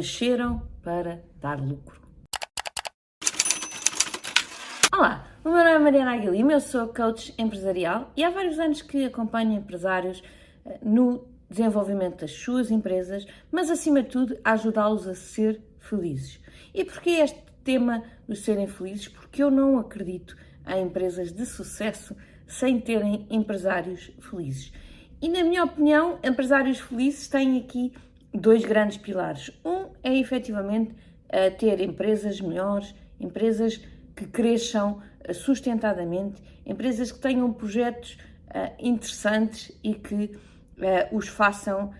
[0.00, 2.00] nasceram para dar lucro.
[4.90, 8.80] Olá, o meu nome é Mariana Aguilima, eu sou coach empresarial e há vários anos
[8.80, 10.22] que acompanho empresários
[10.64, 16.40] eh, no desenvolvimento das suas empresas, mas acima de tudo a ajudá-los a ser felizes.
[16.72, 19.06] E porquê este tema dos serem felizes?
[19.06, 20.34] Porque eu não acredito
[20.66, 24.72] em empresas de sucesso sem terem empresários felizes.
[25.20, 27.92] E na minha opinião, empresários felizes têm aqui
[28.32, 29.50] dois grandes pilares.
[29.64, 29.79] Um
[30.10, 30.94] é efetivamente
[31.58, 33.80] ter empresas melhores, empresas
[34.16, 38.18] que cresçam eh, sustentadamente, empresas que tenham projetos
[38.48, 40.32] uh, interessantes e que
[41.12, 41.92] os façam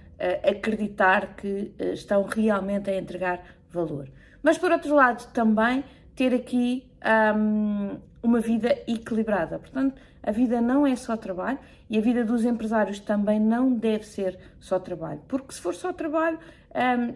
[0.42, 4.08] acreditar que estão realmente a entregar valor.
[4.42, 5.84] Mas, por outro lado, também
[6.14, 6.90] ter aqui
[7.36, 9.58] um, uma vida equilibrada.
[9.58, 14.06] Portanto, a vida não é só trabalho e a vida dos empresários também não deve
[14.06, 15.20] ser só trabalho.
[15.28, 16.38] Porque se for só trabalho,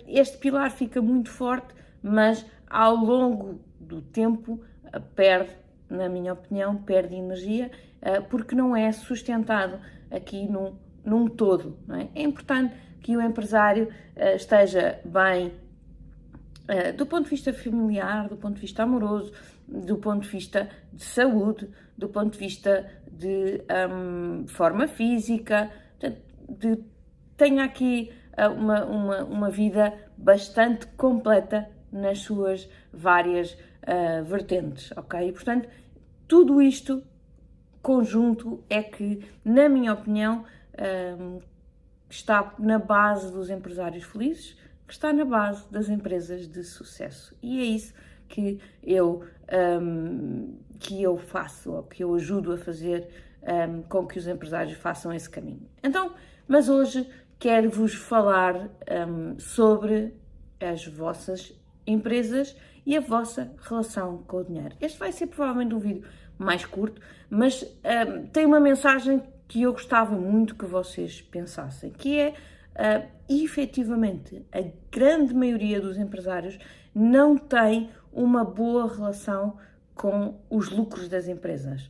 [0.07, 4.61] este pilar fica muito forte, mas ao longo do tempo
[5.15, 5.51] perde,
[5.89, 7.71] na minha opinião, perde energia,
[8.03, 9.79] eh, porque não é sustentado
[10.11, 10.75] aqui num,
[11.05, 11.79] num todo.
[11.91, 12.21] É?
[12.21, 12.23] é?
[12.23, 15.53] importante que o empresário eh, esteja bem
[16.97, 19.33] do ponto de vista familiar, do ponto de vista amoroso,
[19.69, 25.71] do ponto de vista de saúde, do ponto de vista de um, forma física,
[26.49, 26.79] de,
[27.37, 28.11] tenha aqui
[28.57, 35.29] uma, uma, uma vida bastante completa nas suas várias uh, vertentes, ok?
[35.29, 35.69] E, portanto,
[36.27, 37.03] tudo isto
[37.81, 40.45] conjunto é que, na minha opinião,
[41.21, 41.39] um,
[42.09, 47.37] está na base dos empresários felizes, que está na base das empresas de sucesso.
[47.43, 47.95] E é isso
[48.29, 49.25] que eu,
[49.81, 53.07] um, que eu faço, ou que eu ajudo a fazer
[53.43, 55.69] um, com que os empresários façam esse caminho.
[55.83, 56.15] Então,
[56.49, 57.09] mas hoje
[57.39, 58.71] quero vos falar
[59.39, 60.15] sobre
[60.61, 61.53] as vossas
[61.87, 62.57] empresas
[62.87, 64.77] e a vossa relação com o dinheiro.
[64.81, 66.05] Este vai ser provavelmente um vídeo
[66.39, 67.01] mais curto,
[67.31, 73.09] mas um, tem uma mensagem que eu gostava muito que vocês pensassem, que é uh,
[73.29, 76.59] efetivamente a grande maioria dos empresários
[76.95, 79.57] não tem uma boa relação
[79.95, 81.89] com os lucros das empresas.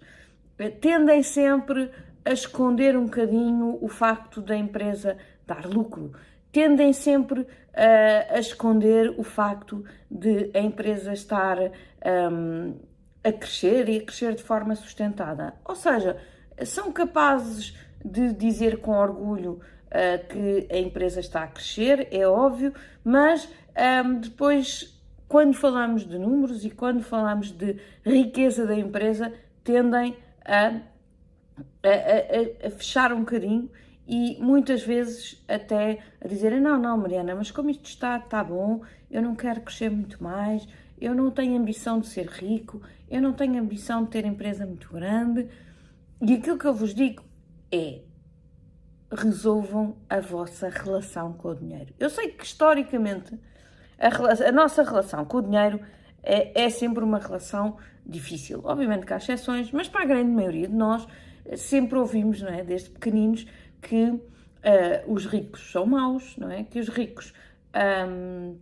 [0.80, 1.90] Tendem sempre
[2.24, 5.16] a esconder um bocadinho o facto da empresa
[5.46, 6.12] dar lucro
[6.54, 7.46] tendem sempre uh,
[8.30, 12.76] a esconder o facto de a empresa estar um,
[13.24, 15.54] a crescer e a crescer de forma sustentada.
[15.64, 16.16] Ou seja,
[16.64, 19.54] são capazes de dizer com orgulho
[19.88, 22.72] uh, que a empresa está a crescer, é óbvio,
[23.02, 23.48] mas
[24.06, 29.32] um, depois, quando falamos de números e quando falamos de riqueza da empresa,
[29.64, 30.68] tendem a, a,
[31.88, 33.68] a, a fechar um bocadinho
[34.06, 38.82] e muitas vezes até a dizerem: Não, não, Mariana, mas como isto está, está bom,
[39.10, 40.68] eu não quero crescer muito mais,
[41.00, 44.92] eu não tenho ambição de ser rico, eu não tenho ambição de ter empresa muito
[44.92, 45.48] grande.
[46.20, 47.24] E aquilo que eu vos digo
[47.72, 48.02] é:
[49.10, 51.94] resolvam a vossa relação com o dinheiro.
[51.98, 53.38] Eu sei que historicamente
[53.98, 55.80] a, a nossa relação com o dinheiro
[56.22, 58.60] é, é sempre uma relação difícil.
[58.64, 61.06] Obviamente que há exceções, mas para a grande maioria de nós
[61.56, 63.46] sempre ouvimos, não é, desde pequeninos,
[63.84, 64.20] que uh,
[65.06, 66.64] os ricos são maus, não é?
[66.64, 67.32] Que os ricos,
[68.08, 68.58] um,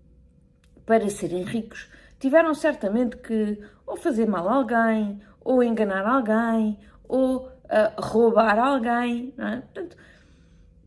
[0.85, 1.89] para serem ricos,
[2.19, 6.79] tiveram certamente que ou fazer mal a alguém, ou enganar alguém,
[7.09, 9.57] ou uh, roubar alguém, não é?
[9.61, 9.97] Portanto,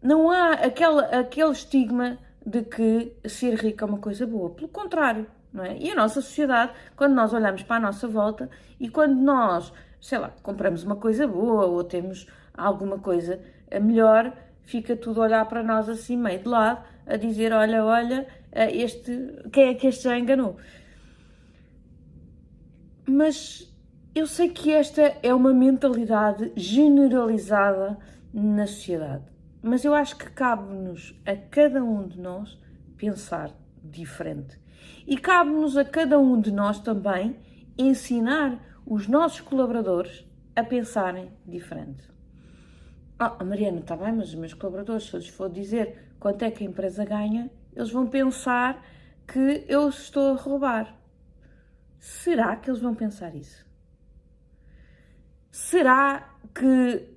[0.02, 4.52] não há aquele, aquele estigma de que ser rico é uma coisa boa.
[4.52, 5.78] Pelo contrário, não é?
[5.78, 10.20] E a nossa sociedade, quando nós olhamos para a nossa volta e quando nós, sei
[10.20, 13.40] lá, compramos uma coisa boa ou temos alguma coisa
[13.80, 14.34] melhor,
[14.64, 19.12] fica tudo a olhar para nós assim, meio de lado, a dizer: olha, olha, este,
[19.52, 20.58] quem é que este já enganou?
[23.08, 23.72] Mas
[24.14, 27.98] eu sei que esta é uma mentalidade generalizada
[28.34, 29.24] na sociedade,
[29.62, 32.58] mas eu acho que cabe-nos a cada um de nós
[32.98, 33.52] pensar
[33.84, 34.60] diferente.
[35.06, 37.38] E cabe-nos a cada um de nós também
[37.78, 40.26] ensinar os nossos colaboradores
[40.56, 42.15] a pensarem diferente.
[43.18, 46.52] Ah, Mariana, está bem, mas os meus colaboradores, se eu lhes for dizer quanto é
[46.52, 48.86] que a empresa ganha, eles vão pensar
[49.26, 51.00] que eu estou a roubar.
[51.98, 53.66] Será que eles vão pensar isso?
[55.50, 57.08] Será que uh,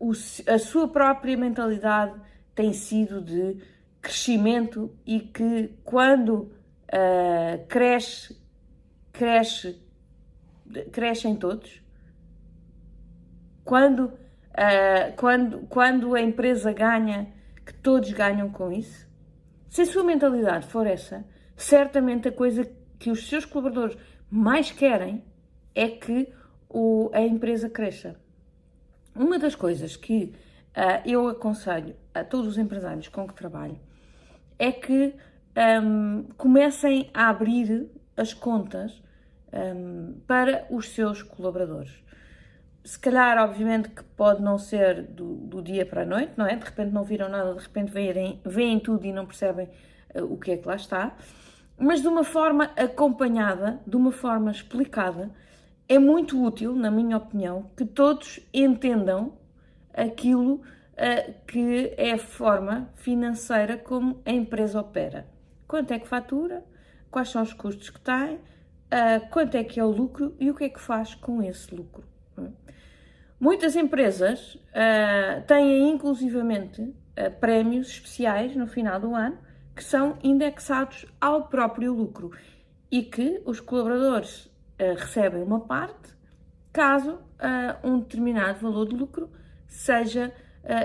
[0.00, 0.14] uh, uh,
[0.46, 2.14] a sua própria mentalidade
[2.54, 3.56] tem sido de
[4.00, 6.52] crescimento e que quando
[7.68, 8.40] cresce,
[9.12, 9.82] cresce,
[10.92, 11.81] crescem todos?
[13.64, 17.32] Quando, uh, quando, quando a empresa ganha,
[17.64, 19.06] que todos ganham com isso?
[19.68, 21.24] Se a sua mentalidade for essa,
[21.56, 22.68] certamente a coisa
[22.98, 23.96] que os seus colaboradores
[24.30, 25.24] mais querem
[25.74, 26.32] é que
[26.68, 28.16] o, a empresa cresça.
[29.14, 30.34] Uma das coisas que
[30.76, 33.78] uh, eu aconselho a todos os empresários com que trabalho
[34.58, 35.14] é que
[35.82, 39.02] um, comecem a abrir as contas
[39.52, 41.92] um, para os seus colaboradores.
[42.84, 46.56] Se calhar, obviamente, que pode não ser do, do, dia para a noite, não é?
[46.56, 49.68] De repente não viram nada, de repente veem, veem tudo e não percebem
[50.14, 51.16] uh, o que é que lá está.
[51.78, 55.30] Mas de uma forma acompanhada, de uma forma explicada,
[55.88, 59.34] é muito útil, na minha opinião, que todos entendam
[59.94, 65.26] aquilo uh, que é a forma financeira como a empresa opera.
[65.68, 66.64] Quanto é que fatura,
[67.10, 70.54] quais são os custos que tem, uh, quanto é que é o lucro e o
[70.54, 72.11] que é que faz com esse lucro.
[73.42, 76.94] Muitas empresas uh, têm inclusivamente uh,
[77.40, 79.36] prémios especiais no final do ano
[79.74, 82.30] que são indexados ao próprio lucro
[82.88, 86.12] e que os colaboradores uh, recebem uma parte
[86.72, 87.18] caso
[87.82, 89.28] um determinado valor de lucro
[89.66, 90.32] seja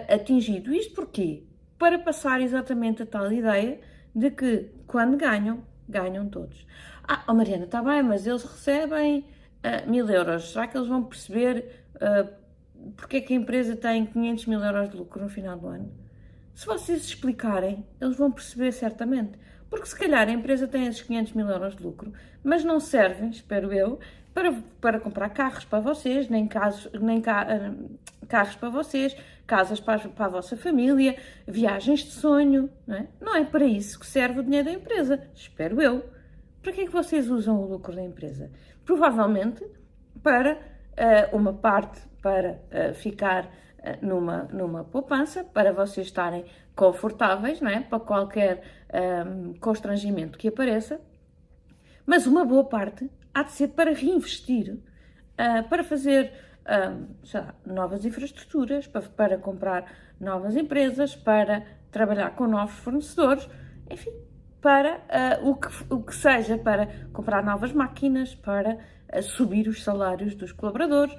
[0.09, 0.73] atingido.
[0.73, 1.43] Isto porquê?
[1.77, 3.79] Para passar exatamente a tal ideia
[4.13, 6.65] de que quando ganham, ganham todos.
[7.07, 9.23] Ah, oh Mariana, está bem, mas eles recebem
[9.87, 10.51] mil euros.
[10.51, 12.29] Será que eles vão perceber uh,
[12.95, 15.91] porque é que a empresa tem 500 mil euros de lucro no final do ano?
[16.53, 19.37] Se vocês explicarem, eles vão perceber certamente.
[19.69, 22.13] Porque se calhar a empresa tem esses 500 mil euros de lucro,
[22.43, 23.99] mas não servem, espero eu,
[24.33, 29.15] para, para comprar carros para vocês, nem, casos, nem ca, uh, carros para vocês,
[29.45, 32.69] casas para, para a vossa família, viagens de sonho.
[32.85, 33.07] Não é?
[33.19, 36.05] não é para isso que serve o dinheiro da empresa, espero eu.
[36.61, 38.51] Para que é que vocês usam o lucro da empresa?
[38.87, 39.65] Provavelmente
[40.23, 43.49] para uh, uma parte para uh, ficar uh,
[44.01, 47.81] numa, numa poupança, para vocês estarem confortáveis, não é?
[47.81, 48.63] para qualquer
[49.27, 51.01] um, constrangimento que apareça,
[52.05, 54.77] mas uma boa parte há de ser para reinvestir,
[55.69, 56.31] para fazer
[57.33, 63.49] lá, novas infraestruturas, para, para comprar novas empresas, para trabalhar com novos fornecedores,
[63.89, 64.13] enfim,
[64.61, 64.97] para
[65.41, 68.77] uh, o, que, o que seja, para comprar novas máquinas, para
[69.13, 71.15] uh, subir os salários dos colaboradores,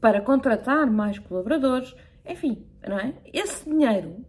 [0.00, 1.94] para contratar mais colaboradores,
[2.26, 3.14] enfim, não é?
[3.32, 4.24] Esse dinheiro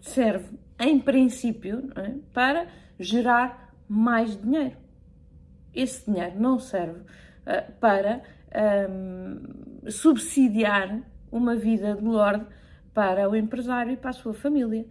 [0.00, 2.14] serve, em princípio, é?
[2.32, 2.66] para
[2.98, 4.76] gerar mais dinheiro.
[5.74, 8.22] Esse dinheiro não serve uh, para
[8.90, 11.00] um, subsidiar
[11.30, 12.46] uma vida de lorde
[12.92, 14.84] para o empresário e para a sua família.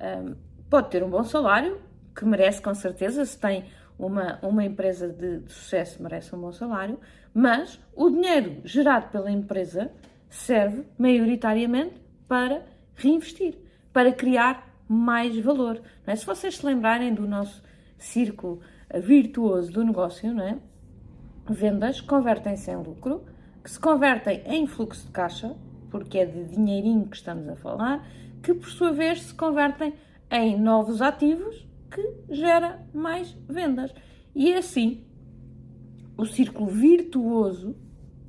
[0.00, 0.34] Um,
[0.70, 1.80] pode ter um bom salário,
[2.18, 3.66] que merece com certeza, se tem
[3.96, 6.98] uma, uma empresa de, de, sucesso, merece um bom salário,
[7.32, 9.92] mas o dinheiro gerado pela empresa
[10.28, 11.94] serve maioritariamente
[12.26, 12.66] para
[12.96, 13.54] reinvestir,
[13.92, 15.80] para criar mais valor.
[16.04, 16.16] É?
[16.16, 17.62] Se vocês se lembrarem do nosso
[17.96, 18.60] círculo
[18.92, 20.58] virtuoso do negócio, não é?
[21.48, 23.24] vendas convertem-se em lucro,
[23.62, 25.54] que se convertem em fluxo de caixa,
[25.88, 28.04] porque é de dinheirinho que estamos a falar,
[28.42, 29.94] que por sua vez se convertem
[30.30, 33.92] em novos ativos que gera mais vendas.
[34.34, 35.04] E é assim
[36.16, 37.76] o círculo virtuoso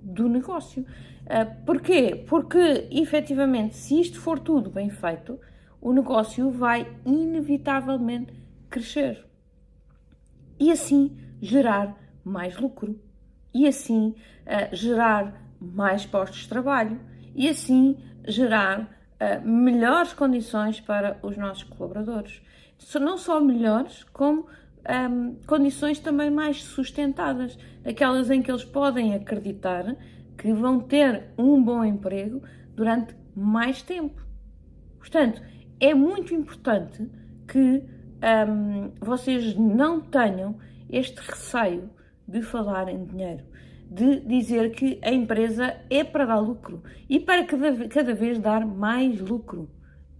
[0.01, 0.83] do negócio.
[0.83, 2.23] Uh, porquê?
[2.27, 5.39] Porque, efetivamente, se isto for tudo bem feito,
[5.81, 8.33] o negócio vai inevitavelmente
[8.69, 9.25] crescer.
[10.59, 12.99] E assim gerar mais lucro.
[13.53, 14.09] E assim
[14.45, 16.99] uh, gerar mais postos de trabalho.
[17.33, 22.41] E assim gerar uh, melhores condições para os nossos colaboradores
[22.99, 24.47] não só melhores, como
[24.89, 29.95] um, condições também mais sustentadas, aquelas em que eles podem acreditar
[30.37, 32.41] que vão ter um bom emprego
[32.75, 34.21] durante mais tempo.
[34.97, 35.41] Portanto,
[35.79, 37.09] é muito importante
[37.47, 37.83] que
[38.47, 40.57] um, vocês não tenham
[40.89, 41.89] este receio
[42.27, 43.43] de falar em dinheiro,
[43.89, 48.65] de dizer que a empresa é para dar lucro e para cada, cada vez dar
[48.65, 49.69] mais lucro.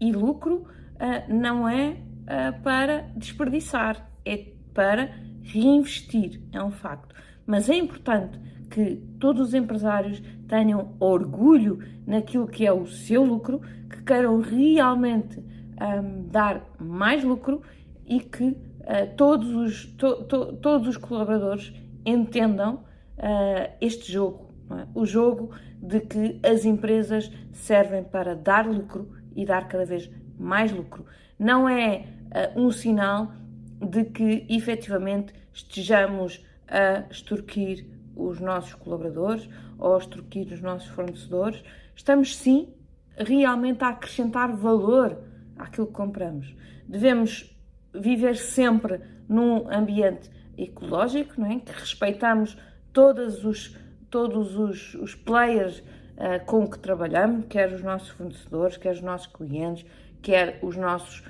[0.02, 1.98] E lucro uh, não é
[2.30, 5.10] uh, para desperdiçar, é para
[5.42, 7.16] reinvestir, é um facto.
[7.46, 13.60] Mas é importante que todos os empresários tenham orgulho naquilo que é o seu lucro,
[13.90, 17.62] que queiram realmente um, dar mais lucro
[18.06, 21.74] e que uh, todos, os, to, to, todos os colaboradores
[22.06, 22.76] entendam
[23.18, 24.86] uh, este jogo, é?
[24.94, 30.72] o jogo de que as empresas servem para dar lucro e dar cada vez mais
[30.72, 31.06] lucro.
[31.38, 33.32] Não é uh, um sinal
[33.82, 41.64] de que efetivamente estejamos a extorquir os nossos colaboradores ou a extorquir os nossos fornecedores.
[41.96, 42.74] Estamos sim
[43.18, 45.18] realmente a acrescentar valor
[45.58, 46.56] àquilo que compramos.
[46.88, 47.56] Devemos
[47.94, 51.60] viver sempre num ambiente ecológico, não é?
[51.60, 52.58] que respeitamos
[52.92, 53.76] todos os,
[54.10, 59.28] todos os, os players uh, com que trabalhamos, quer os nossos fornecedores, quer os nossos
[59.28, 59.86] clientes,
[60.22, 61.24] quer os nossos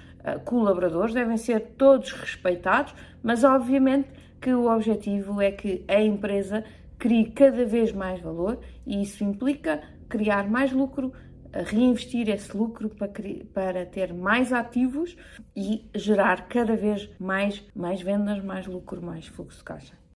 [0.46, 4.10] colaboradores, devem ser todos respeitados, mas obviamente
[4.42, 6.64] que o objetivo é que a empresa
[6.98, 11.14] crie cada vez mais valor e isso implica criar mais lucro,
[11.52, 13.12] reinvestir esse lucro para,
[13.54, 15.16] para ter mais ativos
[15.56, 20.09] e gerar cada vez mais, mais vendas, mais lucro, mais fluxo de caixa.